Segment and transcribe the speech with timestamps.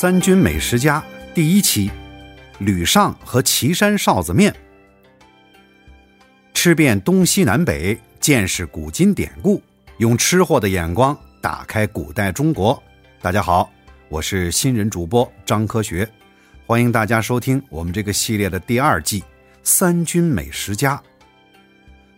[0.00, 1.04] 三军美食家
[1.34, 1.90] 第一期，
[2.58, 4.50] 吕尚和岐山臊子面。
[6.54, 9.62] 吃遍东西南北，见识古今典故，
[9.98, 12.82] 用吃货的眼光打开古代中国。
[13.20, 13.70] 大家好，
[14.08, 16.10] 我是新人主播张科学，
[16.66, 19.20] 欢迎大家收听我们这个系列的第二季
[19.62, 20.96] 《三军美食家》。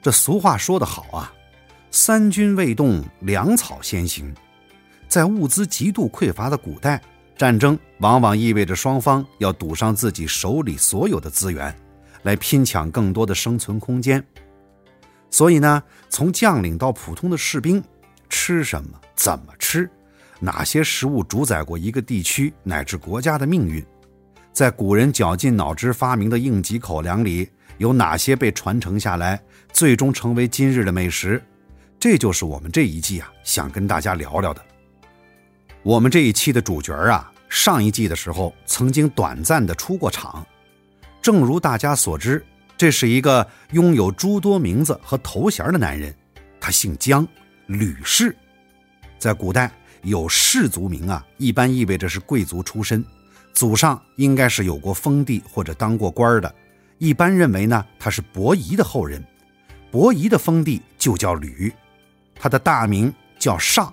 [0.01, 1.35] 这俗话说得好啊
[1.91, 4.33] ，“三军未动，粮草先行。”
[5.11, 7.03] 在物资极度匮乏的古代，
[7.37, 11.75] 战争往往意味着双方要赌上自己手里所有的资源，
[12.23, 14.25] 来拼抢更多的生存空间。
[15.31, 17.83] 所以呢，从将领到普通的士兵，
[18.29, 19.91] 吃什么、怎么吃，
[20.39, 23.85] 哪些食物主宰过一个地区乃至国家的命运，
[24.53, 31.43] 在古人绞尽脑汁发明的应急口粮里，有哪些被传承下来，最终成为今日的美食？
[31.99, 34.72] 这就是我们这一季啊，想跟大家聊聊的。
[35.85, 40.47] 我们这一期的主角啊，上一季的时候曾经短暂的出过场。
[41.21, 42.45] 正如大家所知，
[42.77, 46.15] 这是一个拥有诸多名字和头衔的男人，
[46.61, 47.27] 他姓姜，
[47.67, 48.35] 吕氏。
[49.19, 53.05] 在古代，有氏族名啊，一般意味着是贵族出身，
[53.53, 56.55] 祖上应该是有过封地或者当过官的。
[56.99, 59.21] 一般认为呢，他是伯夷的后人，
[59.91, 61.73] 伯夷的封地就叫吕，
[62.37, 63.93] 他的大名叫尚。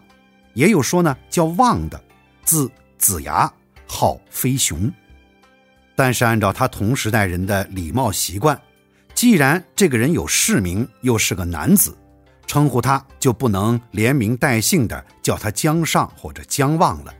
[0.59, 2.03] 也有说呢，叫望的，
[2.43, 3.49] 字子牙，
[3.87, 4.91] 号飞熊。
[5.95, 8.61] 但是按照他同时代人的礼貌习惯，
[9.13, 11.97] 既然这个人有世名，又是个男子，
[12.45, 17.13] 称呼他就不能连名带姓的叫他姜尚或者姜望了，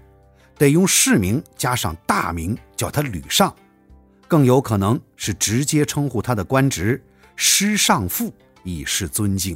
[0.57, 3.55] 得用世名加上大名叫他吕尚，
[4.27, 7.01] 更有可能是直接称呼他的官职
[7.37, 8.33] 师尚父，
[8.65, 9.55] 以示尊敬。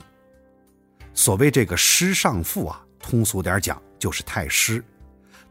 [1.13, 2.79] 所谓这个师尚父啊。
[3.03, 4.83] 通俗点讲，就是太师。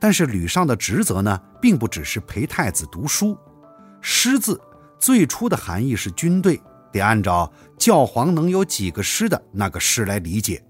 [0.00, 3.38] 但是吕尚的职责呢，并不只是陪太子读书。
[4.00, 4.60] 师字
[4.98, 6.60] 最初的含义是军队，
[6.90, 10.60] 得按照教皇能有几个师的那个师来理解。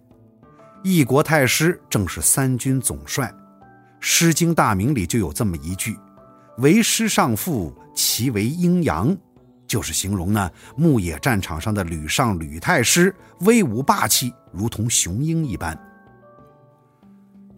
[0.83, 3.27] 一国太师正是三军总帅，
[4.01, 5.97] 《诗经·大名》里就有这么一句
[6.59, 9.17] ：“为师尚父，其为阴阳”，
[9.67, 15.79] 就是形容呢牧野战场上的吕尚吕太师威武霸气，如同雄鹰一般。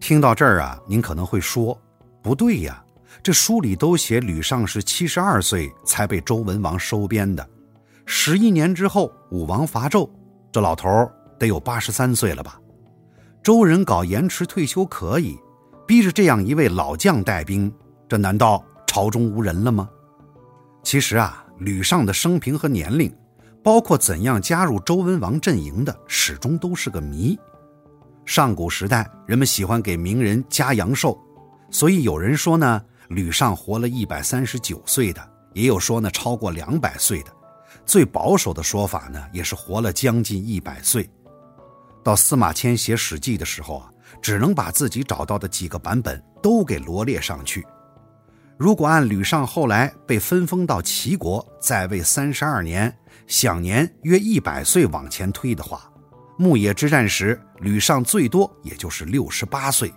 [0.05, 1.75] 听到这儿啊，您可能会说，
[2.21, 2.79] 不对呀，
[3.23, 7.49] 这书里都写吕尚是七十二岁才被周文王收编的，
[8.05, 10.07] 十一年之后武王伐纣，
[10.51, 10.87] 这老头
[11.39, 12.61] 得有八十三岁了吧？
[13.41, 15.39] 周人搞延迟退休可以，
[15.87, 17.73] 逼着这样一位老将带兵，
[18.07, 19.89] 这难道朝中无人了吗？
[20.83, 23.11] 其实啊，吕尚的生平和年龄，
[23.63, 27.35] 包括怎样加入周文王阵营的，始终都是个谜。
[28.25, 31.17] 上古时代，人们喜欢给名人加阳寿，
[31.69, 37.31] 所以有人说呢，吕尚活了一百三十九岁的，也有说呢超过两百岁的，
[37.85, 41.07] 最保守的说法呢，也是活了将近一百岁。
[42.03, 43.89] 到司马迁写《史记》的时候啊，
[44.21, 47.65] 只能把自己找到的几个版本都给罗列上去。
[48.57, 52.95] 如果按吕尚后来被分封到齐国，在位三十二年，
[53.27, 55.91] 享年约一百岁往前推的话。
[56.37, 59.93] 牧野之战时，吕尚最多也就是六十八岁。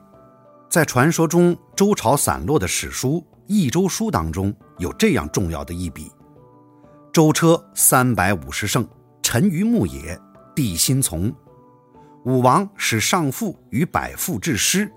[0.71, 3.15] 在传说中周朝散落的史书
[3.47, 6.13] 《益周书》当中，有这样重要的一笔：
[7.13, 8.87] 周车三百五十乘，
[9.21, 10.17] 沉于牧野，
[10.55, 11.35] 地心从。
[12.25, 14.89] 武王使上父与百父致师，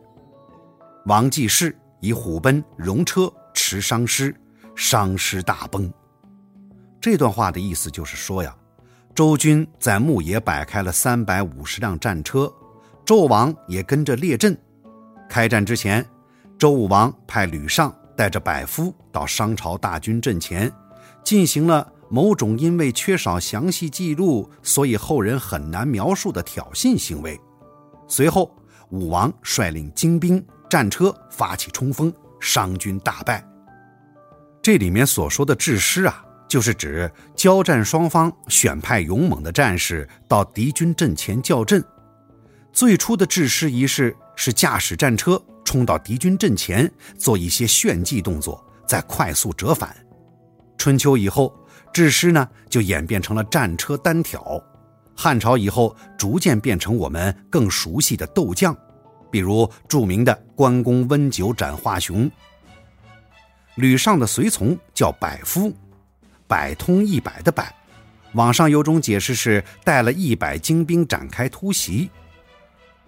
[1.06, 4.36] 王继世以虎贲戎车驰商师，
[4.76, 5.92] 商师大崩。
[7.00, 8.56] 这段话的意思就是说呀。
[9.14, 12.52] 周军在牧野摆开了三百五十辆战车，
[13.06, 14.58] 纣王也跟着列阵。
[15.30, 16.06] 开战之前，
[16.58, 20.72] 周武王派吕尚带着百夫到商朝大军阵前，
[21.24, 27.40] 进行了某种因为缺少详细记录，所以后人很难描述的挑衅行为。
[28.08, 28.50] 随后，
[28.92, 33.46] 武王率领精兵战车发起冲锋，商军大败。
[34.62, 36.26] 这里面所说的制师啊。
[36.52, 41.82] 就是指交战双方选派勇猛的战士到敌军阵前叫阵。
[42.74, 49.96] 最初的制师仪式是驾驶战车冲到敌军阵前，做一些炫技动作，再快速折返。
[50.78, 51.58] 春秋以后，
[51.94, 54.62] 制师呢就演变成了战车单挑。
[55.16, 58.76] 汉朝以后，逐渐变成我们更熟悉的斗将，
[59.32, 62.30] 比如著名的关公温酒斩华雄。
[63.76, 65.74] 吕尚的随从叫百夫。
[66.52, 67.74] 百通一百的百，
[68.34, 72.10] 网上有种解释是带了一百精兵展开突袭，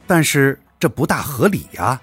[0.07, 2.01] 但是这不大合理呀。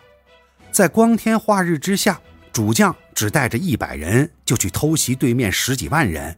[0.71, 2.21] 在光天化日之下，
[2.53, 6.37] 主将只带着一百人就去偷袭对面十几万人，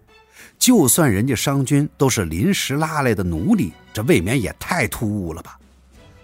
[0.56, 5.58] 就算人家商军都是临时拉来的奴隶，这未免也太突兀了吧？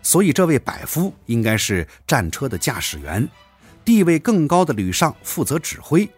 [0.04, 3.28] 所以这位百夫应该是战车的驾驶员，
[3.84, 6.08] 地位更高的吕尚负责指挥。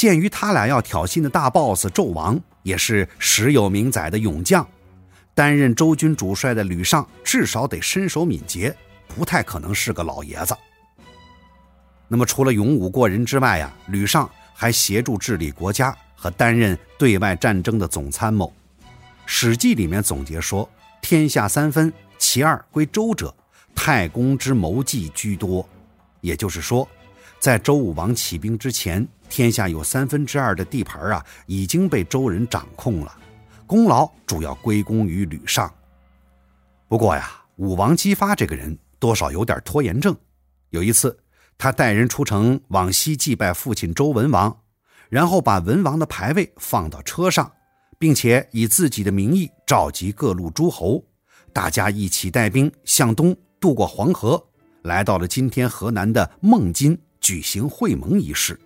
[0.00, 4.66] 鉴于他俩要挑衅的大 boss 纣王也是时有名载的勇将，
[5.34, 8.74] 担任周军主帅的吕尚至少得身手敏捷，
[9.08, 10.56] 不太可能是个老爷子。
[12.08, 18.46] 那么除了勇武过人之外呀，吕尚还协助治理国家和担任对外战争的总参谋。
[19.26, 20.66] 《史记》里面总结说
[21.02, 23.34] ：“天下三分，其二归周者，
[23.74, 25.68] 太公之谋计居多。”
[26.22, 26.88] 也就是说，
[27.40, 29.06] 在周武王起兵之前。
[29.30, 33.16] 天下有三分之二的地盘啊，已经被周人掌控了，
[33.64, 35.72] 功劳主要归功于吕尚。
[36.88, 40.16] 不过呀，武王姬发这个人多少有点拖延症。
[40.70, 41.16] 有一次，
[41.56, 44.62] 他带人出城往西祭拜父亲周文王，
[45.08, 47.52] 然后把文王的牌位放到车上，
[47.96, 51.04] 并且以自己的名义召集各路诸侯，
[51.52, 54.44] 大家一起带兵向东渡过黄河，
[54.82, 58.58] 来到了今天河南的孟津，举行会盟仪式。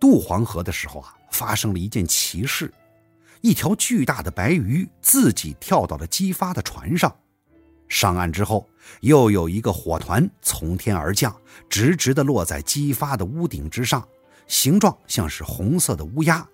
[0.00, 2.72] 渡黄河的时候啊，发生了一件奇事，
[3.40, 7.14] 一条巨大的白鱼自己跳到了姬发的船上。
[7.88, 8.68] 上岸之后，
[9.00, 11.34] 又有一个火团从天而降，
[11.70, 14.06] 直直地落在姬发的屋顶之上，
[14.46, 16.46] 形状像是红色的乌鸦。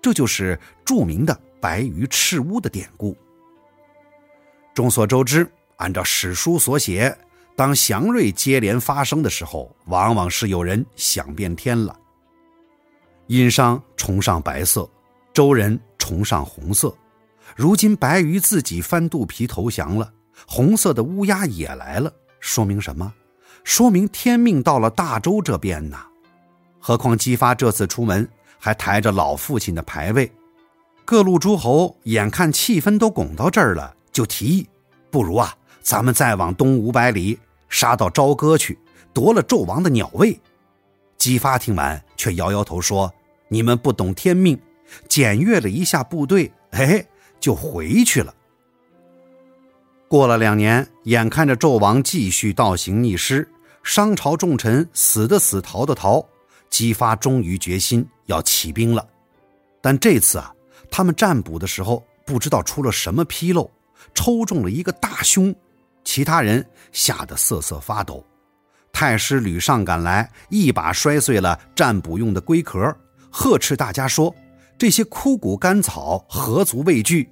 [0.00, 3.16] 这就是著名的“白鱼赤乌”的典故。
[4.72, 5.46] 众所周知，
[5.76, 7.16] 按照史书所写，
[7.58, 11.98] 当祥瑞接连发生的时候，往往是有人想变天了。
[13.26, 14.88] 殷商崇尚白色，
[15.34, 16.96] 周人崇尚红色。
[17.56, 20.08] 如今白鱼自己翻肚皮投降了，
[20.46, 23.12] 红色的乌鸦也来了，说明什么？
[23.64, 26.06] 说明天命到了大周这边呐。
[26.78, 28.26] 何况姬发这次出门
[28.60, 30.30] 还抬着老父亲的牌位，
[31.04, 34.68] 各路诸侯眼看气氛都拱到这儿了，就提议：
[35.10, 35.52] 不如啊，
[35.82, 37.36] 咱们再往东五百里
[37.68, 38.78] 杀到朝歌去，
[39.12, 40.40] 夺了纣王的鸟位。
[41.16, 43.12] 姬发听完，却摇摇头说。
[43.50, 44.60] 你们不懂天命，
[45.08, 47.02] 检阅了一下部队，哎，
[47.40, 48.34] 就回去了。
[50.06, 53.50] 过了两年，眼看着纣王继续倒行逆施，
[53.82, 56.22] 商朝重臣死的死，逃的逃，
[56.68, 59.08] 姬发终于决心要起兵了。
[59.80, 60.52] 但这次啊，
[60.90, 63.70] 他们占卜的时候不知道出了什么纰漏，
[64.12, 65.54] 抽中了一个大凶，
[66.08, 68.24] 其他人吓得瑟瑟发抖。
[68.90, 72.96] 太师吕尚赶来，一把摔碎了占卜用的龟壳。
[73.30, 74.34] 呵斥大家说
[74.78, 77.28] ：“这些枯骨干草何足畏惧？”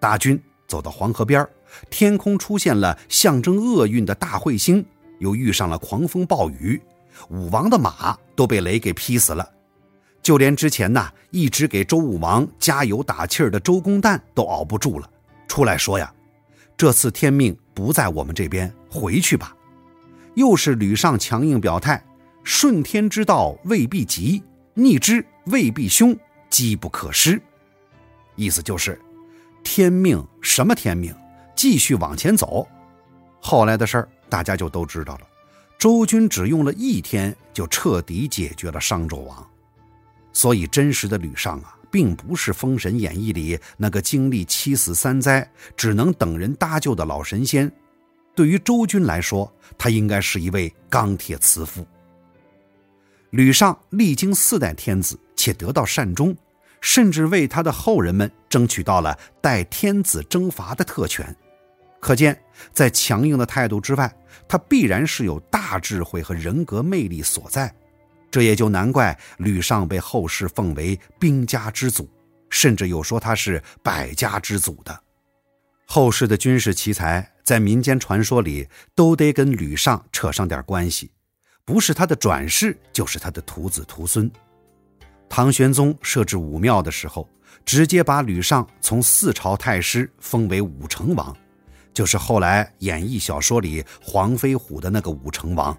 [0.00, 1.48] 大军走到黄河边
[1.88, 4.84] 天空出现了象征厄运的大彗星，
[5.20, 6.82] 又遇上了狂风暴雨，
[7.28, 9.48] 武王的马都被雷给劈死了。
[10.20, 15.08] 就连之前呐一直给周武王加油打气儿的周公旦都熬不住了，
[15.46, 16.12] 出来说呀
[16.80, 19.54] ：“这次天命不在我们这边，回去吧。”
[20.34, 22.02] 又是吕尚强硬表态
[22.42, 26.16] ：“顺天之道未必吉。”逆之未必凶，
[26.48, 27.38] 机不可失。
[28.34, 28.98] 意思就是，
[29.62, 31.14] 天命什么天命，
[31.54, 32.66] 继续往前走。
[33.40, 35.20] 后来的事儿大家就都知道了。
[35.78, 39.46] 周军只用了一天就彻底解决了商纣王。
[40.32, 47.70] 所以，真实的吕尚啊，并不是《封神演义》里那个经历七死三灾、只能等人搭救的老神仙。
[48.34, 51.86] 对于周军来说，他应该是一位钢铁慈父。
[53.30, 56.34] 吕尚历经四代天子，且得到善终，
[56.80, 61.34] 甚至为他的后人们争取到了代天子征伐的特权。
[62.00, 62.40] 可见，
[62.72, 64.10] 在强硬的态度之外，
[64.48, 67.72] 他必然是有大智慧和人格魅力所在。
[68.30, 72.08] 这也就难怪吕尚被后世奉为兵家之祖，
[72.48, 74.98] 甚至有说他是百家之祖的。
[75.86, 81.10] 后世的军事奇才，在民间传说里都得跟吕尚扯上点关系。
[81.64, 84.30] 不是他的转世，就是他的徒子徒孙。
[85.28, 87.28] 唐玄宗设置武庙的时候，
[87.64, 91.36] 直接把吕尚从四朝太师封为武成王，
[91.92, 95.76] 就是后来演义小说里黄飞虎的那个武成王。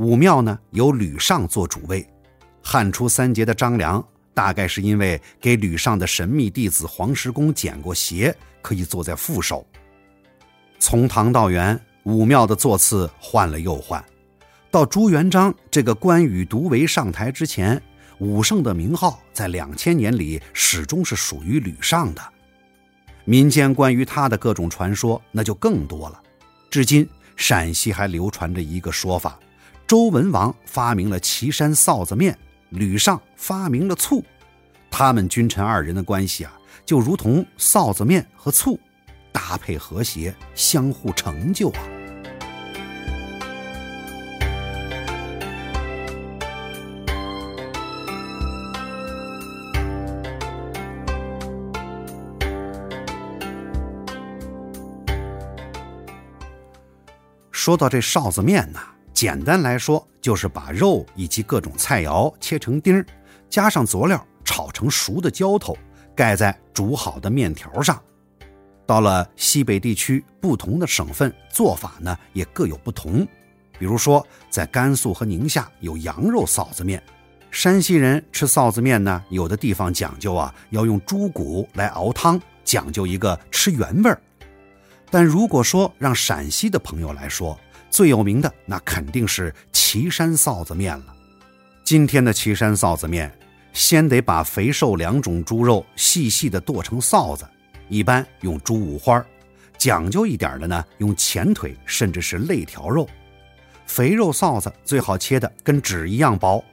[0.00, 2.08] 武庙呢，由吕尚做主位。
[2.62, 4.02] 汉初三杰的张良，
[4.32, 9.62] 大概是因为给吕尚的神秘弟子黄石公剪过鞋，可以坐在副手。
[10.78, 14.02] 从唐到元，武庙的座次换了又换。
[14.70, 17.78] 到朱元璋这个关羽独为上台之前，
[18.20, 22.22] 武圣的名号在两千年里始终是属于吕尚的。
[23.26, 26.22] 民间关于他的各种传说那就更多了。
[26.70, 29.38] 至今陕西还流传着一个说法：
[29.90, 34.24] 周文王发明了岐山臊子面，吕尚发明了醋，
[34.88, 36.52] 他们君臣二人的关系啊，
[36.86, 38.78] 就如同臊子面和醋，
[39.32, 41.82] 搭配和谐，相互成就啊。
[57.50, 58.78] 说到这臊子面呢。
[59.20, 63.04] 简单来说，就是把肉以及各种菜肴切成丁儿，
[63.50, 65.76] 加上佐料，炒成熟的浇头，
[66.16, 68.02] 盖在煮好的面条上。
[68.86, 73.28] 到了西北地区，不同的省份做法呢也各有不同。
[73.78, 77.02] 比如说，在甘肃和宁夏有羊肉臊子面，
[77.50, 84.18] 山西人吃臊子面呢，有的地方讲究啊，要用猪骨来熬汤，讲究一个吃原味儿。
[85.10, 91.14] 但如果说让陕西的朋友来说，最有名的那肯定是岐山臊子面了。
[91.82, 93.30] 今天的岐山臊子面，
[93.72, 97.44] 先得把肥瘦两种猪肉细细的剁成臊子，
[97.88, 99.24] 一般用猪五花，
[99.76, 103.08] 讲究一点的呢，用前腿甚至是肋条肉。
[103.86, 106.64] 肥肉臊子最好切的跟纸一样薄。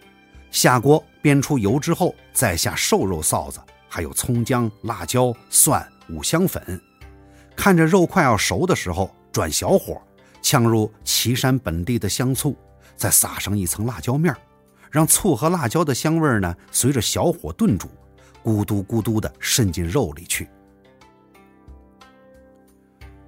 [0.51, 3.59] 下锅煸出油之后，再下瘦肉臊子，
[3.89, 6.79] 还有葱姜、辣椒、蒜、五香粉。
[7.55, 9.99] 看着肉快要熟的时候，转小火。
[10.41, 12.55] 呛入岐山本地的香醋，
[12.95, 14.35] 再撒上一层辣椒面
[14.89, 17.87] 让醋和辣椒的香味呢随着小火炖煮，
[18.43, 20.49] 咕嘟咕嘟的渗进肉里去。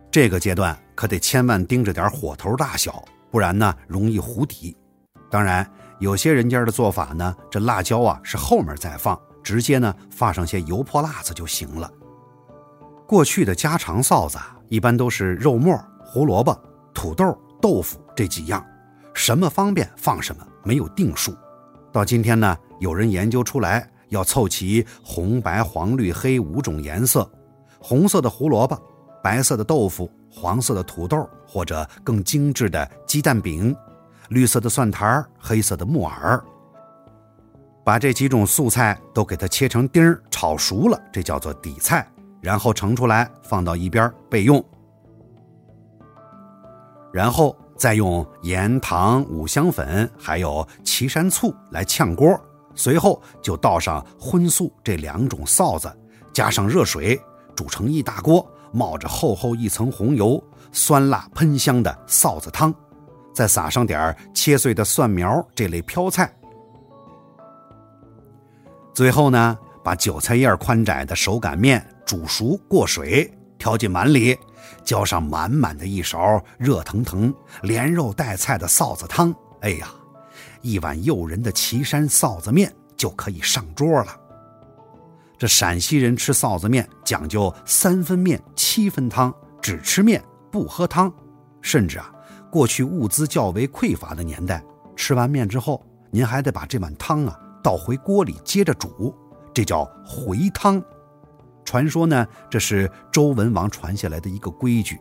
[0.09, 4.75] 这个阶段可得千万盯着点火头大小，不然呢容易糊底。
[5.29, 11.91] 当然，有些人家的做法呢，这辣椒啊是后面再放，直接呢放上些油泼辣子就行了。
[13.05, 14.39] 过去的家常臊子
[14.69, 16.59] 一般都是肉末、胡萝卜。
[16.99, 18.61] 土豆、豆腐这几样，
[19.13, 21.33] 什么方便放什么，没有定数。
[21.93, 27.25] 到今天呢，有人研究出来，要凑齐红、白、黄、绿、黑五种颜色：
[27.79, 28.77] 红色的胡萝卜，
[29.23, 33.73] 白色的豆腐，黄色的土豆，或者更精致的鸡蛋饼，
[34.27, 36.43] 绿色的蒜苔，黑色的木耳。
[37.85, 42.05] 把这几种素菜都给它切成丁儿，炒熟了，这叫做底菜，
[42.41, 44.61] 然后盛出来放到一边备用。
[47.11, 52.39] 然后再用盐、糖、五香粉，还有岐山醋来炝锅，
[52.75, 55.91] 随后就倒上荤素这两种臊子，
[56.33, 57.19] 加上热水
[57.55, 62.73] 煮成一大锅，冒着厚厚一层红油，酸辣喷香的臊子汤，
[63.33, 66.31] 再撒上点切碎的蒜苗这类飘菜，
[68.93, 74.37] 最后呢，把韭菜叶宽窄的手擀面煮熟过水，调进碗里。
[74.83, 79.89] 浇上满满的一勺热腾腾、连肉带菜的臊子汤，哎呀，
[80.61, 84.19] 一碗诱人的岐山臊子面就可以上桌了。
[85.37, 91.11] 这陕西人吃臊子面讲究三分面七分汤，只吃面不喝汤。
[91.61, 92.11] 甚至啊，
[92.51, 94.63] 过去物资较为匮乏的年代，
[94.95, 99.15] 吃完面之后，您还得把这碗汤啊倒回锅里接着煮，
[99.53, 100.83] 这叫回汤。
[101.69, 104.99] 传说呢，这是周文王传下来的一个规矩。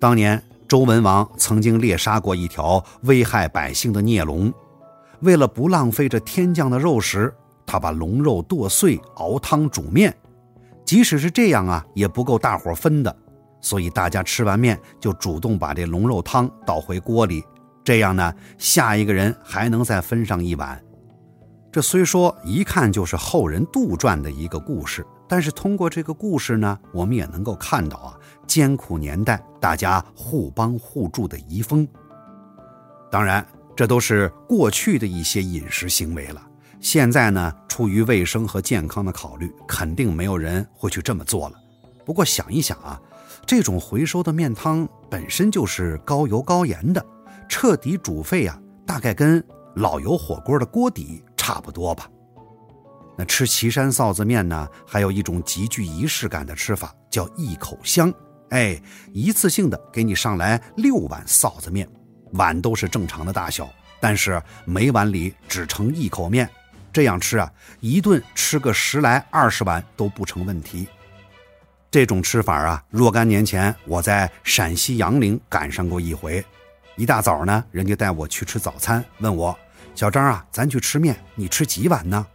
[0.00, 4.52] 当年周文王曾经猎杀过一条危害百姓的孽龙，
[5.20, 7.32] 为了不浪费这天降的肉食，
[7.64, 10.12] 他把龙肉剁碎熬汤煮面。
[10.84, 13.16] 即使是这样啊，也不够大伙分的，
[13.60, 17.44] 所以大家吃完面就主动把这龙肉汤倒回锅里，
[17.84, 20.82] 这样呢，下一个人还能再分上一碗。
[21.70, 25.06] 这虽说一看就是后人杜撰的一个故事。
[25.30, 28.18] 但是通过这个故事呢，我们也能够看到啊，
[28.48, 31.86] 艰苦年代大家互帮互助的遗风。
[33.12, 33.46] 当然，
[33.76, 36.42] 这都是过去的一些饮食行为了。
[36.80, 41.54] 现在呢，出于卫生和健康的考虑，肯定没有人会去这么做了。
[42.04, 43.00] 不过想一想啊，
[43.46, 47.06] 这种回收的面汤本身就是高油高盐的，
[47.48, 49.40] 彻底煮沸啊，大概跟
[49.76, 52.10] 老油火锅的锅底差不多吧。
[53.20, 58.10] 那吃岐山臊子面呢，还有一种极具仪式感的吃法，叫一口香。
[58.48, 58.80] 哎，
[59.12, 61.86] 一次性的给你上来六碗臊子面，
[62.32, 63.68] 碗都是正常的大小，
[64.00, 66.48] 但是每碗里只盛一口面。
[66.90, 70.88] 这样吃啊，一顿吃个十来二十碗都不成问题。
[71.90, 76.42] 这种吃法啊，若干年前我在陕西杨凌赶上过一回。
[76.96, 79.54] 一大早呢，人家带我去吃早餐，问我
[79.94, 82.26] 小张啊，咱去吃面，你吃几碗呢？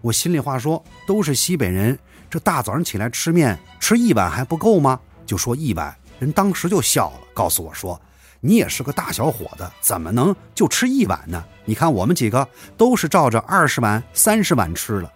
[0.00, 1.98] 我心里话说，都是西北人，
[2.30, 4.98] 这大早上起来吃面，吃一碗还不够吗？
[5.26, 8.00] 就说一碗，人当时就笑了，告诉我说
[8.40, 11.44] ：“你也是个大小伙子，怎么能就吃一碗呢？
[11.64, 15.12] 你看我们几个都是照着二十碗、三十碗吃了。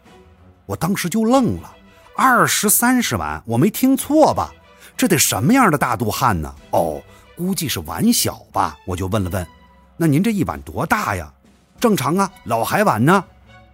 [0.67, 1.75] 我当时就愣了，
[2.17, 4.53] 二十三十碗，我没听错吧？
[4.97, 6.55] 这得什么样的大肚汉呢？
[6.71, 7.01] 哦，
[7.37, 8.77] 估计是碗小吧。
[8.87, 9.47] 我就问了问，
[9.97, 11.33] 那您这一碗多大呀？
[11.81, 13.25] 正常啊，老海碗呢？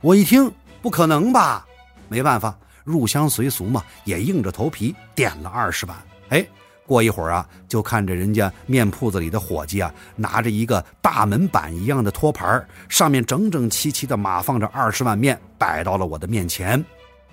[0.01, 0.51] 我一听，
[0.83, 1.67] 不可能吧？
[2.09, 5.97] 没办法，入乡随俗嘛，也硬着头皮点了二十碗。
[6.31, 6.47] 哎。
[6.87, 16.83] 过一会儿啊，就看着人家面铺子里的伙计啊，拿着一个大门板一样的托盘，上面整整齐齐的码放着二十碗面，摆到了我的面前。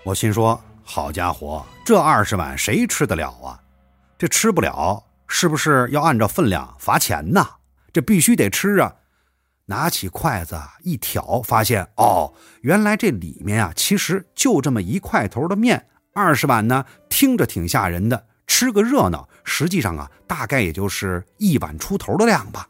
[0.03, 3.57] 我心说：好家伙，这二十碗谁吃得了啊？
[4.17, 7.47] 这吃不了，是不是要按照分量罚钱呢？
[7.93, 8.93] 这必须得吃啊！
[9.67, 15.87] 拿起筷子一挑，发现哦，原来这里面啊，其实就这么一块头的面。
[16.13, 18.27] 二十碗呢，听着挺吓人的。
[18.47, 22.69] 吃个热闹，实际上啊，大概也就是一碗出头的量吧。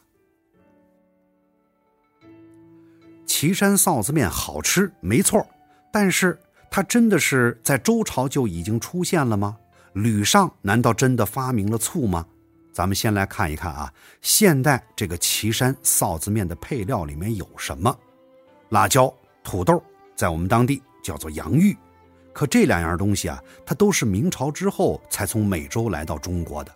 [3.26, 5.46] 岐山臊子面好吃，没错，
[5.92, 6.40] 但是
[6.72, 9.58] 它真的是在周朝就已经出现了吗？
[9.92, 12.26] 吕尚难道真的发明了醋吗？
[12.76, 13.90] 咱们先来看一看啊，
[14.22, 17.98] 现代这个岐山臊子面的配料里面有什么？
[18.68, 19.12] 辣椒、
[19.46, 19.82] 土豆，
[20.14, 21.74] 在我们当地叫做洋芋。
[22.34, 26.76] 可这两样东西啊，它都是明朝之后才从美洲来到中国的。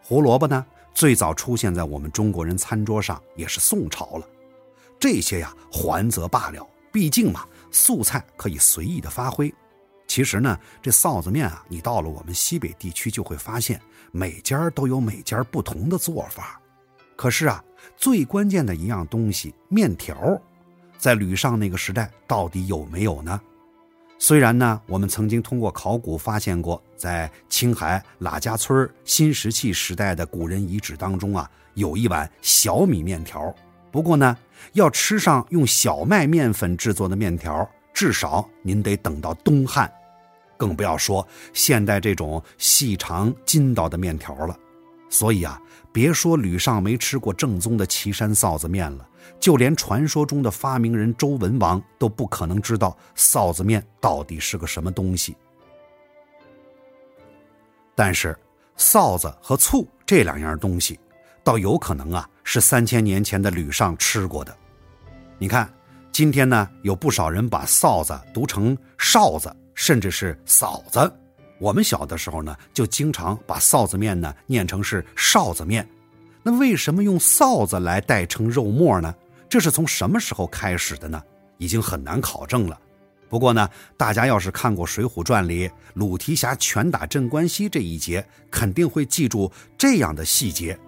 [0.00, 4.28] 胡萝卜呢，最早出现在我们中国人餐桌上也是宋朝了。
[5.00, 9.52] 这些呀，还则罢了，毕竟嘛，素菜可以随意的发挥。
[10.12, 16.60] 其实呢，这臊子面啊，你到了我们西北地区就会发现，每家都有每家不同的做法。
[17.16, 17.64] 可是啊，
[17.96, 20.38] 最关键的一样东西面条，
[20.98, 23.40] 在吕尚那个时代到底有没有呢？
[24.18, 33.50] 虽然呢，我们曾经通过考古发现过，在青海喇家村新石器时代的古人遗址当中啊，有一碗小米面条。
[33.90, 34.36] 不过呢，
[34.74, 39.90] 要吃上用小麦面粉制作的面条，至少您得等到东汉，
[40.62, 44.56] 更不要说现代这种细长筋道的面条了。
[45.10, 45.60] 所以啊，
[45.92, 49.08] 别说吕尚没吃过正宗的岐山臊子面了。
[49.40, 55.36] 就连传说中的发明人周文王都不可能知道臊子面到底是个什么东西。
[57.96, 58.38] 但是，
[58.78, 60.98] 臊子和醋这两样东西，
[61.42, 64.56] 倒有可能啊是三千年前的吕尚吃过的。
[65.38, 65.68] 你看，
[66.12, 71.12] 今天呢有不少人把臊子读成哨子，甚至是嫂子。
[71.58, 75.84] 我们小的时候呢，就经常把臊子面呢念成是哨子面。
[76.44, 79.12] 那为什么用臊子来代称肉末呢？
[79.48, 81.20] 这是从什么时候开始的呢？
[81.58, 82.78] 已经很难考证了。
[83.28, 90.78] 不过呢，大家要是看过《水浒传》里鲁提辖拳打镇关西这一节，肯定会记住这样的细节：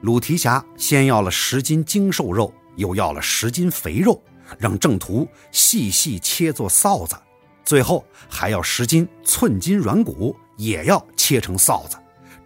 [0.00, 4.22] 鲁提辖先要了十斤精瘦肉，又要了十斤肥肉，
[4.60, 7.16] 让郑屠细细切作臊子，
[7.64, 11.96] 最后还要十斤寸金软骨，也要切成臊子，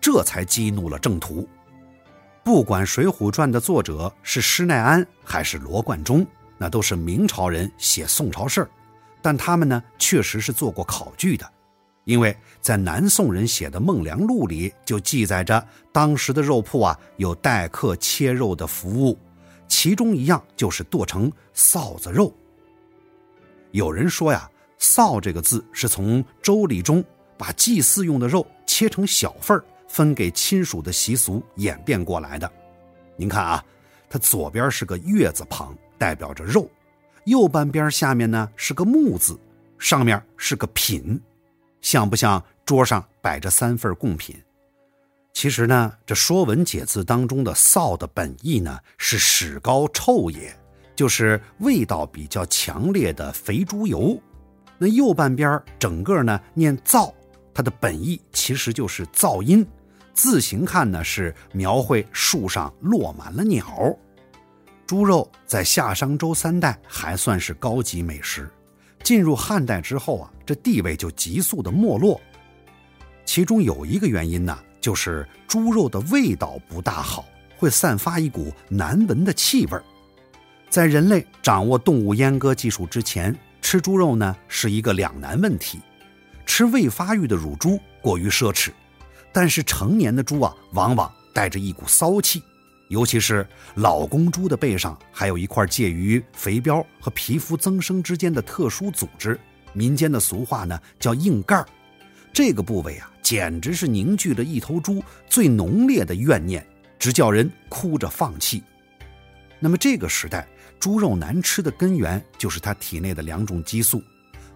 [0.00, 1.48] 这才激怒了郑屠。
[2.44, 6.24] 不管《水浒传》的作者是施耐庵还是罗贯中，
[6.58, 8.70] 那都是明朝人写宋朝事儿，
[9.20, 11.44] 但他们呢确实是做过考据的，
[12.04, 19.18] 因为在南宋人写的《孟良录》里就记载着当时的肉铺啊有待客切肉的服务，
[19.66, 22.32] 其中一样就是剁成臊子肉。
[23.72, 27.04] 有人说呀，“臊”这个字是从周礼中
[27.36, 29.64] 把祭祀用的肉切成小份儿。
[29.88, 32.52] 分给亲属的习俗演变过来的，
[33.16, 33.64] 您看啊，
[34.10, 36.68] 它左边是个月字旁，代表着肉；
[37.24, 39.38] 右半边下面呢是个木字，
[39.78, 41.18] 上面是个品，
[41.80, 44.36] 像不像桌上摆着三份贡品？
[45.32, 50.54] 其实呢，这《说文解字》当中的“臊”的本意呢是屎高臭也，
[50.96, 54.20] 就是味道比较强烈的肥猪油。
[54.78, 57.12] 那右半边整个呢念“噪”，
[57.54, 59.66] 它的本意其实就是噪音。
[60.12, 63.94] 字形看呢，是描绘树上落满了鸟。
[64.86, 68.48] 猪肉在夏商周三代还算是高级美食，
[69.02, 72.20] 进入汉代之后啊，这地位就急速的没落。
[73.24, 77.26] 其中有一个原因呢，就是猪肉的味道不大好，
[77.58, 79.82] 会散发一股难闻的气味儿
[80.70, 83.36] 在人类掌握动物阉割技术之前，
[83.66, 85.80] 吃猪肉呢是一个两难问题：
[86.46, 88.70] 吃未发育的乳猪过于奢侈。
[89.32, 92.40] 但是成年的猪啊，往往带着一股骚气，
[92.86, 99.36] 尤其是老公猪的背上还有一块介于肥膘和皮肤增生之间的特殊组织，
[99.72, 101.66] 民间的俗话呢叫硬盖儿。
[102.32, 106.64] 这个部位啊，简直是凝聚了一头猪最浓烈的怨念，
[107.00, 108.62] 直叫人哭着放弃。
[109.58, 110.46] 那么这个时代，
[110.78, 114.02] 猪肉难吃的根源就是它体内的两种激素：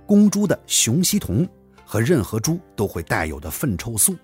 [0.06, 1.48] 公猪的雄烯酮
[1.84, 4.16] 和任何猪都会带有的粪臭素。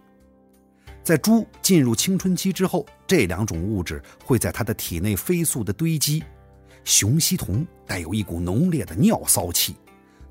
[1.03, 6.23] 在猪进入青春期之后，这两种物质会在它的体内飞速的堆积。
[6.85, 9.77] 雄烯酮带有一股浓烈的尿骚气，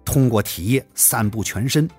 [0.05, 1.89] 通过体液散布全身。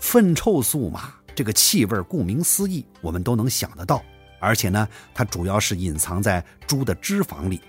[0.00, 4.02] 粪臭素嘛，这个气味顾名思义，我们都能想得到。
[4.40, 7.60] 而且呢，它主要是隐藏在猪的脂肪里。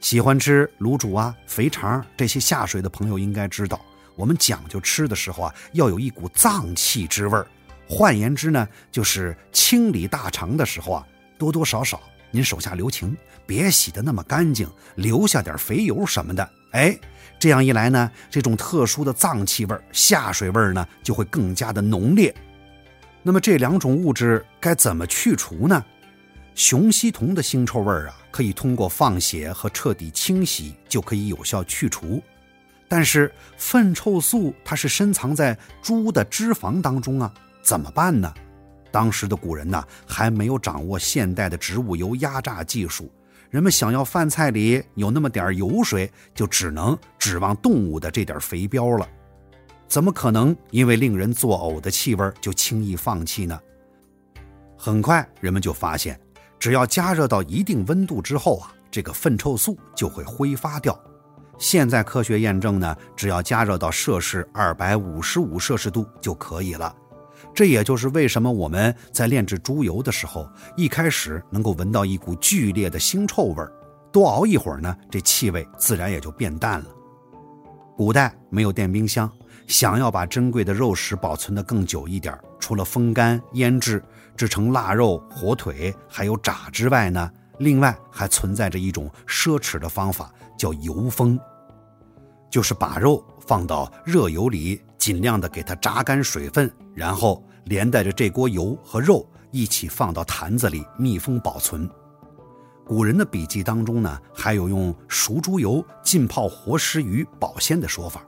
[0.00, 3.80] 喜欢吃卤煮啊、肥肠这些下水的朋友应该知道，
[4.14, 7.46] 我们讲究吃的时候啊，要有一股脏气之味儿。
[7.88, 11.06] 换言之呢，就是清理大肠的时候啊，
[11.36, 16.48] 多多少少您手下留情，别洗得那么干净，留下点肥油什么的。
[16.72, 16.96] 哎，
[17.38, 22.34] 这样一来呢，这种特殊的脏气味下水味呢，就会更加的浓烈。
[23.22, 25.84] 那么这两种物质该怎么去除呢？
[26.58, 32.20] 雄烯酮的腥臭味儿啊，可以通过放血和彻底清洗就可以有效去除。
[32.88, 37.32] 但是粪臭素它是深藏在猪的脂肪当中啊。
[37.62, 38.34] 怎么办呢？
[38.90, 43.08] 当时的古人呢，还没有掌握现代的植物油压榨技术，
[43.50, 49.08] 人们想要饭菜里有那么点油水，就只能指望动物的这点肥膘了。
[49.86, 53.60] 怎么可能因为令人作呕的气味就轻易放弃呢？
[54.76, 56.18] 很快，人们就发现，
[56.58, 60.98] 只要加热到一定温度之后啊，这个粪臭素就会挥发掉。
[61.58, 66.94] 现在科学验证呢，只要加热到摄氏二百五十五摄氏度就可以了。
[67.54, 73.72] 这也就是为什么我们在炼制猪油的时候，一开始能够闻到一股剧烈的腥臭味儿，
[74.12, 76.86] 多熬一会儿呢，这气味自然也就变淡了。
[77.96, 79.28] 古代没有电冰箱，
[79.66, 84.00] 想要把珍贵的肉食保存得更久一点，除了风干、腌制、
[84.38, 91.38] 制成腊肉、火腿，还有炸之外呢，另外还存在着一种奢侈的方法，叫油封，
[92.48, 94.80] 就是把肉放到热油里。
[94.98, 101.88] 尽量的给它榨干水分，然后连带着这锅油和肉一起放到坛子里密封保存。
[102.84, 108.22] 古人的笔记当中呢，还有用熟猪油浸泡活食鱼保鲜的说法。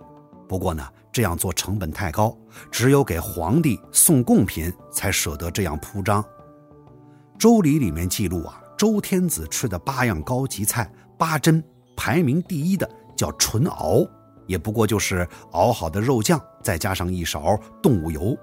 [0.49, 2.37] 不过呢，这样做成本太高，
[2.71, 6.23] 只有给皇帝送贡品才舍得这样铺张。
[7.39, 11.63] 《周礼》里面记录啊，周天子吃的八样高级菜八珍，
[11.97, 14.07] 排名第一的叫纯熬。
[14.47, 18.37] 也不过就是熬好的肉酱，再加上一勺动物油。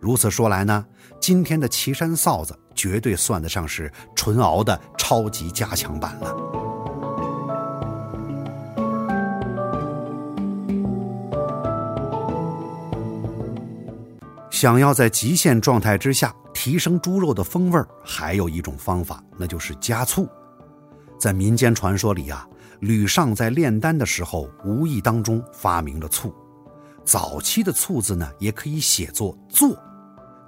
[0.00, 0.86] 如此说来呢，
[1.20, 6.79] 今天的岐山臊子绝对算得上是纯熬的超级加强版了。
[14.60, 20.28] 想要在极限状态之下提升猪肉的风味儿还有一种方法，那就是加醋。
[21.18, 22.46] 在民间传说里啊。
[22.80, 26.34] 吕尚在炼丹的时候，无意当中发明了醋。
[27.06, 29.74] 早期的“醋”字呢，也可以写作“坐”，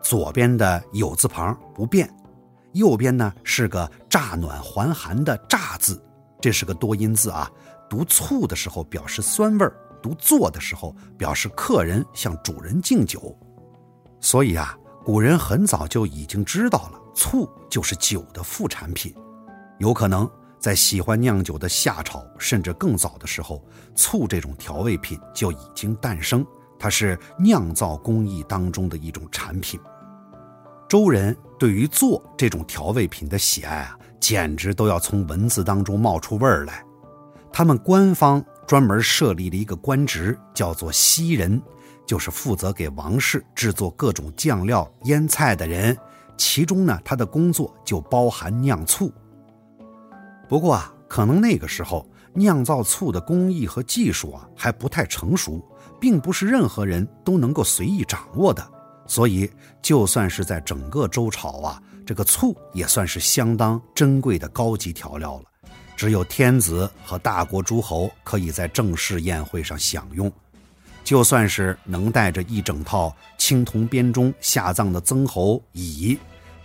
[0.04, 2.14] 左边的“有”字旁不变，
[2.72, 6.02] 右边呢是个“乍暖还寒”的“乍”字，
[6.38, 7.50] 这是个多音字啊。
[7.88, 13.34] 读“醋”的时候表示酸味儿，读“坐”的时候表示客人向主人敬酒。
[14.22, 19.14] 所以啊，古人很早就已经知道了，醋就是酒的副产品，
[19.78, 20.26] 有可能。
[20.58, 23.60] 在喜欢酿酒的夏朝，甚至更早的时候，
[23.96, 26.46] 醋这种调味品就已经诞生。
[26.78, 29.80] 它是酿造工艺当中的一种产品。
[30.88, 36.84] 周人对于做这种调味品的喜爱啊，简直都要从文字当中冒出味儿来。
[37.52, 41.60] 他们官方专门设立了一个官职，叫做西人，
[42.06, 45.96] 就是负责给王室制作各种酱料、腌菜的人。
[46.36, 49.12] 其中呢，他的工作就包含酿醋。
[50.48, 55.62] 不过啊，可能那个时候酿造醋的工艺和技术啊还不太成熟，
[56.00, 58.66] 并不是任何人都能够随意掌握的。
[59.06, 59.48] 所以，
[59.82, 65.44] 就算是在整个周朝啊，这个醋也算是相当珍贵的高级调料了。
[65.94, 70.32] 只有天子和大国诸侯可以在正式宴会上享用。
[71.04, 76.18] 就算是能带着一整套青铜编钟下葬的曾侯乙。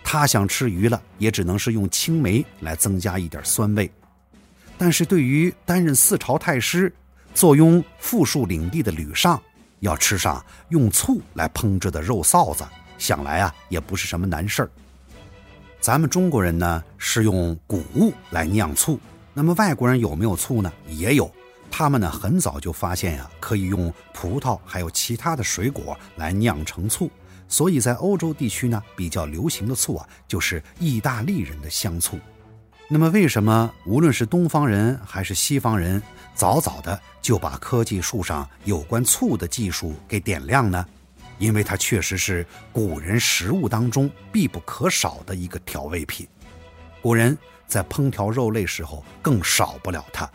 [0.04, 3.90] 他想吃鱼了，也只能是用青梅来增加一点酸味。
[4.78, 6.90] 但是对于担任四朝太师、
[7.34, 9.40] 坐拥富庶领地的吕尚，
[9.80, 12.64] 要吃上用醋来烹制的肉臊子，
[12.96, 14.70] 想来啊也不是什么难事儿。
[15.80, 18.98] 咱们中国人呢是用谷物来酿醋，
[19.34, 20.72] 那么外国人有没有醋呢？
[20.88, 21.30] 也有，
[21.70, 27.10] 他们呢很早就发现呀，可以用葡萄还有其他的水果来酿成醋。
[27.48, 32.18] 所以在欧洲地区呢，比较流行的醋啊，就是意大利人的香醋。
[32.88, 36.02] 那么，为什么无论是东方人还是西方人，
[36.34, 40.86] 早早的就把科技树上有关醋的技术给点亮呢？
[41.38, 46.26] 因为它确实是古人食物当中必不可少的一个调味品。
[47.00, 50.28] 古人在烹调肉类时候更少不了它。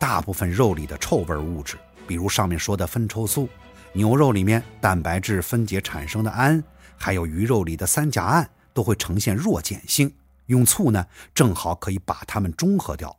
[0.00, 1.76] 大部分肉里的臭味物质，
[2.08, 3.46] 比如上面说的分臭素，
[3.92, 6.64] 牛肉里面蛋白质分解产生的氨，
[6.96, 10.10] 还有鱼肉里的三甲胺，都会呈现弱碱性。
[10.46, 13.14] 用醋呢，正好可以把它们中和掉，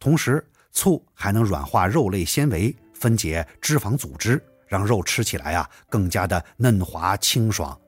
[0.00, 7.78] 同时醋还能软化肉类纤维，分解脂肪组织，让肉吃起来啊更加的嫩滑清爽。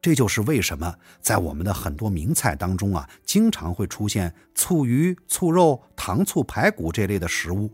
[0.00, 7.70] 这就是为什么在我们的很多名菜当中啊，经常会出现醋鱼、醋肉、糖醋排骨这类的食物。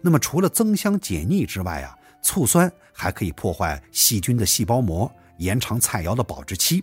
[0.00, 6.82] 那么除了增香解腻之外啊，醋酸还可以破坏细菌的细胞膜，延长菜肴的保质期。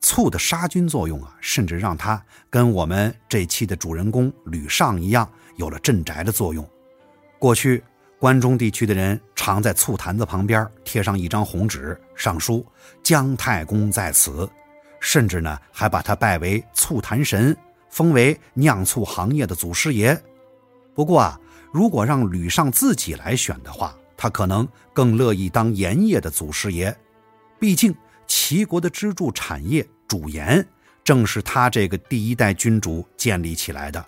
[0.00, 6.68] 醋的杀菌作用啊，甚至让它跟我们这期的主人公吕尚一样，有了镇宅的作用。
[7.38, 7.82] 过去
[8.18, 12.64] 关中地区的人常在醋坛子旁边贴上一张红纸，上书
[13.02, 14.48] “姜太公在此”，
[15.00, 17.56] 甚至呢还把他拜为醋坛神，
[17.88, 20.18] 封为酿醋行业的祖师爷。
[20.94, 21.40] 不过啊，
[21.74, 26.96] 如果让吕尚自己来选的话，他可能更乐意当盐业的祖师爷，
[27.58, 27.92] 毕竟
[28.28, 29.84] 齐国的支柱产业。
[30.06, 30.64] 主盐
[31.02, 34.06] 正是他这个第一代君主建立起来的。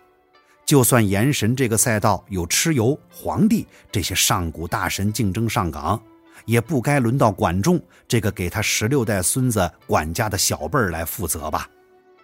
[0.64, 6.00] 就算盐神这个赛道有蚩尤、黄帝这些上古大神竞争上岗，
[6.44, 11.68] 也不该轮到管仲这个给他十六代孙子管家的小辈儿来负责吧？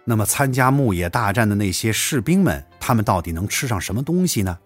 [0.05, 4.57] 那么参加牧野大战的那些士兵们，他们到底能吃上什么东西呢？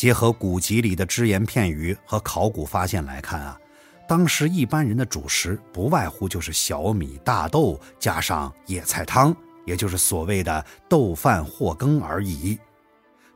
[0.00, 3.60] 结合古籍里的只言片语和考古发现来看啊。
[4.08, 9.36] 当时一般人的主食不外乎就是小米、大豆加上野菜汤，
[9.66, 12.58] 也就是所谓的豆饭或羹而已。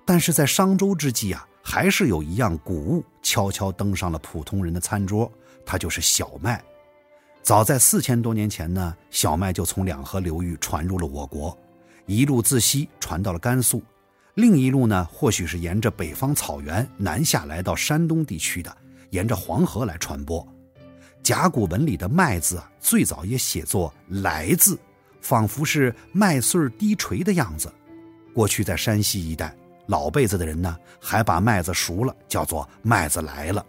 [0.06, 5.30] 但是在商周之际啊，还是有一样谷物悄悄登上了普通人的餐桌，
[5.66, 6.64] 它就是小麦。
[7.42, 11.54] 早在四千多年前呢，小麦就从两河流域传入了我国，
[12.06, 13.82] 一路自西传到了甘肃，
[14.34, 18.76] 另一路呢，或许是沿着北方草原南下来到山东地区的，
[19.10, 20.46] 沿着黄河来传播。
[21.22, 24.78] 甲骨文里的“麦”字啊，最早也写作“来”字，
[25.20, 27.72] 仿佛是麦穗低垂的样子。
[28.34, 29.54] 过去在山西一带，
[29.86, 33.64] 老辈子的人呢，还把麦子熟了叫做“麦子来了”。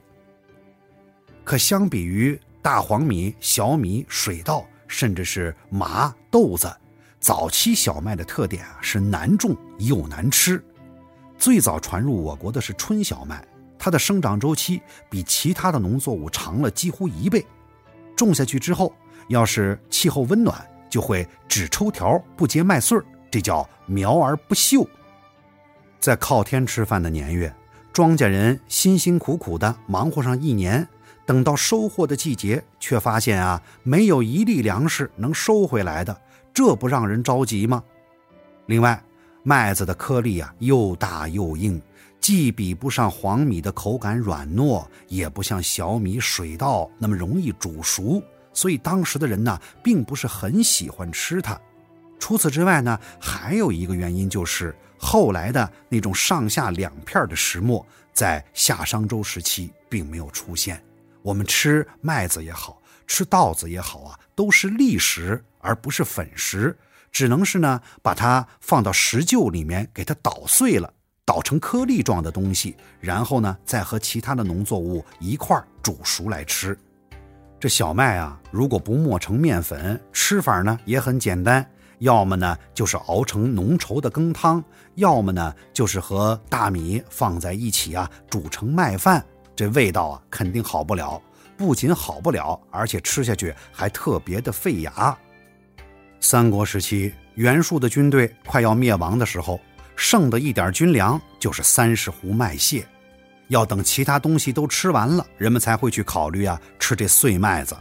[1.46, 6.76] 可相比于大黄米、小米、水稻，甚至是麻豆子，
[7.26, 10.64] 早期小麦的特点啊是难种又难吃。
[11.40, 13.44] 最早传入我国的是春小麦。
[13.80, 17.44] 它的生长周期比其他的农作物长了几乎一倍，
[18.16, 18.94] 种下去之后，
[19.28, 20.56] 要是气候温暖，
[20.88, 24.88] 就会只抽条不结麦穗儿这叫苗而不秀。
[26.00, 27.52] 在靠天吃饭的年月，
[27.92, 30.88] 庄稼人辛辛苦苦的忙活上一年，
[31.26, 36.22] 等到收获的季节，却发现啊，没有一粒粮食能收回来的，
[36.56, 37.84] 这不让人着急吗？
[38.66, 39.04] 另外，
[39.44, 41.80] 麦子的颗粒啊，又大又硬。
[42.22, 51.60] 既比不上黄米的口感软糯，也不像小米、水稻那么容易煮熟，所以当时的人呢，并不是很喜欢吃它。
[52.18, 60.82] 除此之外呢，还有一个原因就是后来的那种上下两片的石磨，在夏商周时期并没有出现。
[61.22, 66.78] 我们吃麦子也好，吃稻子也好啊，都是砾石而不是粉石，
[67.12, 70.94] 只能是呢把它放到石臼里面给它捣碎了。
[71.28, 76.78] 捣成颗粒状的东西，然后呢，再和其他的农作物一块煮熟来吃。
[77.60, 81.68] 这小麦啊，如果不磨成面粉，吃法呢也很简单，
[81.98, 89.26] 要么呢就是熬成浓稠的羹汤，要么呢就是和大米放在一起啊，煮成麦饭。
[89.56, 91.20] 这味道啊，肯定好不了。
[91.58, 95.18] 不仅好不了，而且吃下去还特别的费牙。
[96.20, 99.60] 三国时期，袁术的军队快要灭亡的时候。
[99.98, 102.86] 剩的一点军粮就是三十斛麦屑，
[103.48, 107.74] 要等其他东西都吃完了，人们才会去考虑啊吃这碎麦子。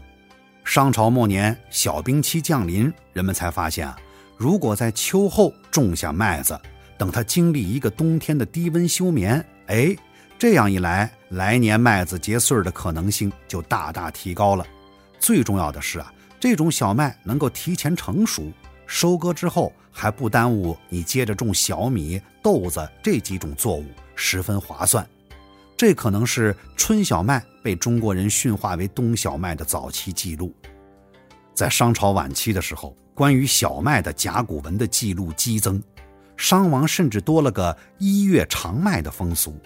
[0.64, 3.98] 商朝末年，小冰期降临，人们才发现啊，
[4.36, 6.56] 如果在秋后种下麦子，
[6.96, 9.92] 等它经历一个冬天的低温休眠，哎，
[10.38, 14.64] 这样一来，来年麦子结穗的可能性就大大提高了。
[15.18, 18.52] 最重要的是啊，这种小麦能够提前成熟。
[18.86, 25.04] 收割之后还不耽误你接着种小米、豆子这几种作物，十分划算。
[25.76, 30.54] 这可能是春小麦被中国人驯化为冬小麦的早期记录。
[31.52, 35.82] 在商朝晚期的时候，关于小麦的甲骨文的记录激增，
[36.36, 39.58] 商王甚至多了个一月长麦的风俗。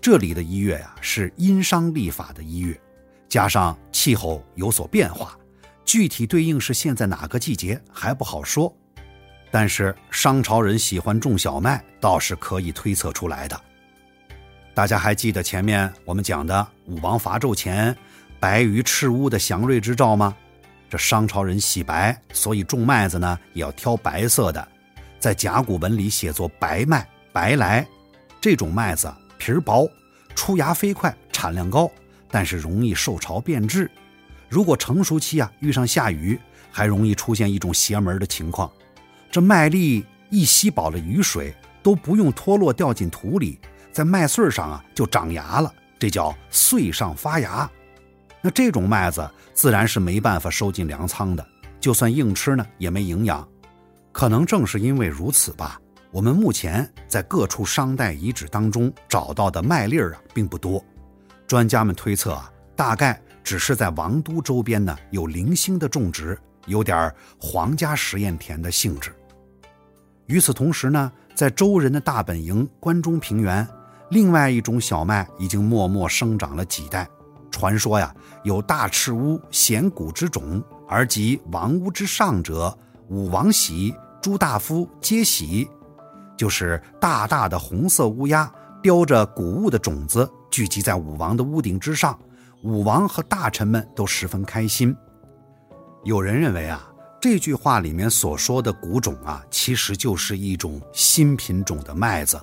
[0.00, 2.80] 这里的一月呀，是殷商历法的一月，
[3.28, 5.36] 加上气候有所变化，
[5.84, 8.74] 具体对应是现在哪个季节还不好说。
[9.50, 13.60] 但是商朝人喜欢种小麦，倒是可以推测出来的。
[14.72, 17.94] 大家还记得前面我们讲的武王伐纣前，
[18.38, 20.34] 白鱼赤乌的祥瑞之兆吗？
[20.88, 24.66] 这商朝人喜白，所以种麦子呢也要挑白色的，
[25.18, 27.86] 在甲骨文里写作白麦、白来。
[28.40, 29.90] 这种麦子皮儿薄，
[30.34, 31.90] 出芽飞快，产量高，
[32.30, 33.90] 但是容易受潮变质。
[34.50, 36.38] 如果成熟期啊遇上下雨，
[36.70, 38.70] 还容易出现一种邪门的情况。
[39.30, 43.58] 这麦粒一吸饱了雨水，都不用脱落掉进土里，
[43.90, 47.68] 在麦穗上啊就长芽了，这叫穗上发芽。
[48.42, 51.46] 那这种麦子自然是没办法收进粮仓的，
[51.80, 53.46] 就算硬吃呢也没营养。
[54.12, 55.80] 可能正是因为如此吧，
[56.12, 60.84] 我们目前在各处商代遗址当中找到的麦粒儿啊并不多。
[61.46, 69.14] 专家们推测啊，大概只是在王都周边呢有零星的种植，有点皇家实验田的性质。
[70.26, 73.66] 与此同时呢，在周人的大本营关中平原，
[74.10, 77.08] 另外一种小麦已经默默生长了几代。
[77.52, 82.76] 传说呀，有大赤乌显谷之种，而及王屋之上者，
[83.08, 85.68] 武王喜、朱大夫皆喜，
[86.40, 88.50] 就是大大的红色乌鸦，
[88.82, 92.18] 叼着谷物的种子，聚集在武王的屋顶之上，
[92.62, 94.96] 武王和大臣们都十分开心。
[96.02, 96.86] 有人认为啊。
[97.20, 102.40] 这句话里面所说的谷种啊，其实就是一种新品种的麦子。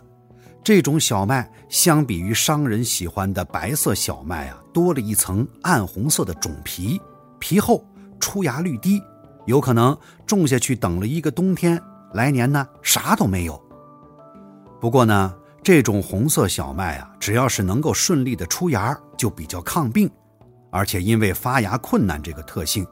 [0.64, 7.02] 这种小麦相比于商人喜欢的白色小麦啊，多了一层暗红色的种皮，
[7.40, 7.84] 皮厚，
[8.20, 9.02] 出芽率低，
[9.48, 11.82] 有可能种下去等了一个冬天，
[12.14, 13.60] 来年呢啥都没有。
[14.80, 20.10] 不过呢，这种红色小麦啊，只要是能够顺利的出芽，就比较抗病，
[20.72, 22.86] 而且因为发芽困难这个特性。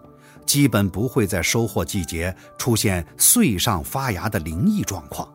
[0.45, 5.28] 基本不会在收获季节出现穗上发芽的灵异状况。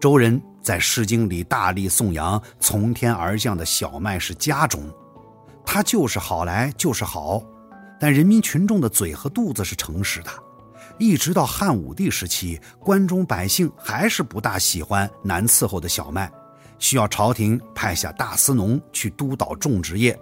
[0.00, 4.90] 周人在《诗经》里大力颂扬从天而降的小麦是佳种，
[5.62, 7.42] 它就是好来就是好。
[8.00, 10.30] 但人民群众的嘴和肚子是诚实的，
[10.98, 16.30] 一直到汉武帝时期，关中百姓还是不大喜欢难伺候的小麦，
[16.78, 20.18] 需要朝廷派下大司农去督导种植业。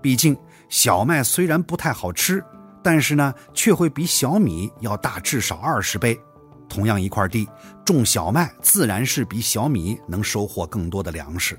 [0.00, 0.36] 毕竟
[0.68, 2.42] 小麦虽然不太好吃。
[2.86, 6.20] 但是呢，却会比小米要大至少二十倍。
[6.68, 7.48] 同样一块地
[7.82, 11.58] 种小麦，自然是比小米能收获更多的粮食。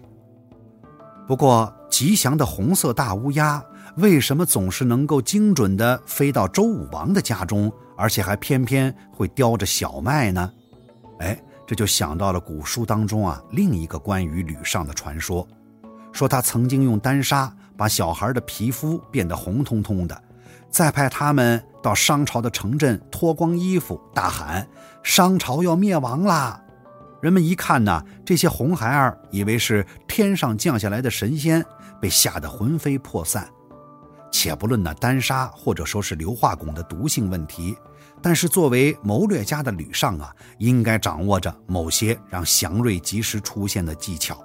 [1.28, 3.60] 不过，吉祥的红色大乌鸦
[3.98, 10.52] 为什么总是能够精准地飞到周武王的家中，而且还偏偏会叼着小麦呢？
[11.20, 15.48] 哎，这就想到了古书当中啊另一个关于吕尚的传说，
[16.12, 20.22] 说他曾经用丹砂把小孩的皮肤变得红彤彤的。
[20.70, 24.68] 再派他们到商朝的城镇脱光衣服，大喊
[25.02, 26.62] ：“商朝要灭亡啦！”
[27.22, 31.64] 人们一看呢，这些红孩儿以为是天上降下来的神仙，
[32.02, 33.48] 被吓得魂飞魄散。
[34.32, 37.76] 且不论那丹砂或者说是硫化汞的毒性问题，
[38.22, 44.38] 但是作为谋略家的吕尚啊，应该掌握着某些让祥瑞及时出现的技巧。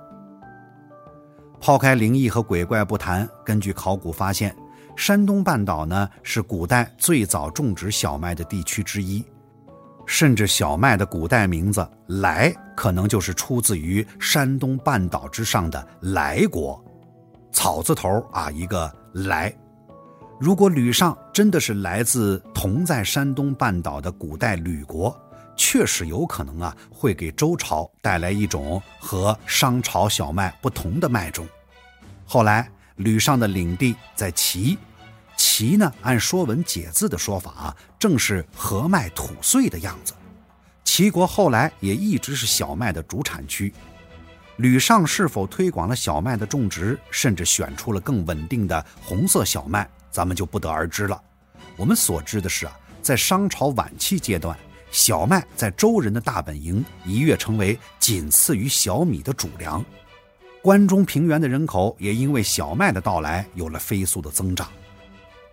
[1.60, 4.54] 抛开灵异和鬼怪不谈，根据考古发现。
[4.96, 9.24] 山东半岛呢是古代最早种植小麦的地区之一，
[10.04, 11.88] 甚至小麦的古代名字
[12.20, 16.84] “莱”可能就是出自于山东半岛之上的莱国，
[17.50, 19.50] 草字头啊一个“莱”。
[20.40, 25.14] 如果吕尚真的是来自同在山东半岛的古代吕国，
[25.54, 31.46] 确实有可能啊会给周朝带来一种和商朝小麦不同的麦种。
[32.24, 32.66] 后来
[32.96, 34.78] 吕尚的领地在齐。
[35.36, 40.14] 齐呢，按《说文解字》的说法啊，正是禾麦土穗的样子。
[40.84, 43.72] 齐国后来也一直是小麦的主产区。
[44.56, 51.20] 吕尚是否推广了小麦的种植，甚至选出了更稳定的红色小麦，咱们就不得而知了。
[51.76, 54.58] 我们所知的是啊，在商朝晚期阶段，
[54.90, 59.84] 小麦在周人的大本营一跃成为仅次于小米的主粮。
[60.62, 64.68] 关中平原的人口也因为小麦的到来有了飞速的增长。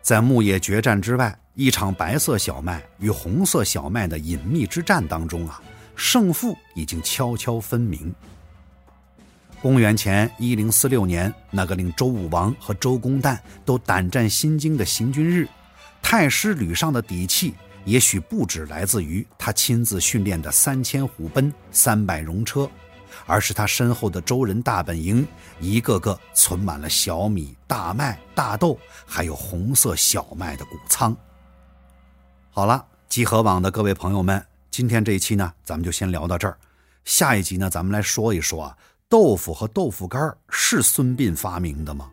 [0.02, 5.62] 在牧野决战之外，一场白色小麦与红色小麦的隐秘之战当中啊，
[5.96, 8.14] 胜负已经悄悄分明。
[9.60, 15.48] 公元前一零四六年，那个令周武王和周公旦都胆战心惊的行军日，
[16.02, 22.70] 太师吕尚的底气也许不止来自于他亲自训练的三千虎贲、三百戎车，
[23.26, 25.28] 而是他身后的周人大本营，
[25.60, 28.78] 一个个存满了小米、大麦、大豆，
[29.08, 31.18] 还有红色小麦的谷仓。
[32.52, 36.56] 好了，集合网的各位朋友们，今天这一期呢，咱们就先聊到这儿。
[37.06, 38.78] 下一集呢，咱们来说一说啊，
[39.10, 42.12] 豆腐和豆腐干是孙膑发明的吗？